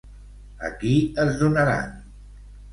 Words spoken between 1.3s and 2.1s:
donaran?